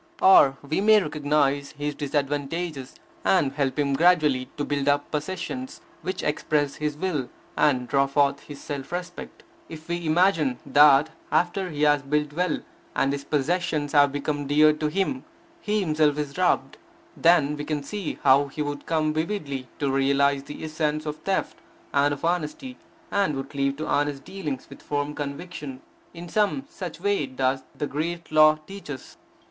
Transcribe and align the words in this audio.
Or 0.19 0.57
we 0.67 0.81
may 0.81 0.99
recognize 0.99 1.73
his 1.73 1.93
disadvantages, 1.93 2.95
and 3.23 3.51
help 3.51 3.77
him 3.77 3.93
gradually 3.93 4.49
to 4.57 4.65
build 4.65 4.87
up 4.87 5.11
possessions 5.11 5.79
which 6.01 6.23
express 6.23 6.73
his 6.77 6.97
will, 6.97 7.29
and 7.55 7.87
draw 7.87 8.07
forth 8.07 8.39
his 8.39 8.59
self 8.59 8.91
respect. 8.91 9.43
If 9.69 9.87
we 9.87 10.07
imagine 10.07 10.57
that, 10.65 11.11
after 11.31 11.69
he 11.69 11.83
has 11.83 12.01
built 12.01 12.33
well, 12.33 12.61
and 12.95 13.13
his 13.13 13.23
possessions 13.23 13.91
have 13.91 14.11
become 14.11 14.47
dear 14.47 14.73
to 14.73 14.87
him, 14.87 15.23
he 15.61 15.81
himself 15.81 16.17
is 16.17 16.35
robbed, 16.35 16.77
then 17.15 17.55
we 17.55 17.63
can 17.63 17.83
see 17.83 18.17
how 18.23 18.47
he 18.47 18.63
would 18.63 18.87
come 18.87 19.13
vividly 19.13 19.67
to 19.77 19.91
realize 19.91 20.41
the 20.45 20.63
essence 20.63 21.05
of 21.05 21.17
theft 21.17 21.57
and 21.93 22.11
of 22.11 22.25
honesty, 22.25 22.75
and 23.11 23.35
would 23.35 23.51
cleave 23.51 23.75
to 23.77 23.85
honest 23.85 24.23
dealings 24.23 24.65
with 24.67 24.81
firm 24.81 25.13
conviction. 25.13 25.79
In 26.11 26.27
some 26.27 26.63
such 26.71 26.99
way 26.99 27.27
does 27.27 27.61
the 27.77 27.85
great 27.85 28.31
Law 28.31 28.55
teach 28.65 28.89
us. 28.89 29.17